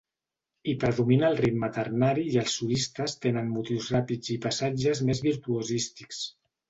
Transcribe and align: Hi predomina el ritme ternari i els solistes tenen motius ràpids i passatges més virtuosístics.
Hi 0.69 0.73
predomina 0.83 1.27
el 1.33 1.35
ritme 1.41 1.67
ternari 1.75 2.23
i 2.35 2.39
els 2.43 2.55
solistes 2.61 3.15
tenen 3.27 3.53
motius 3.59 3.91
ràpids 3.97 4.35
i 4.37 4.39
passatges 4.47 5.07
més 5.11 5.23
virtuosístics. 5.27 6.25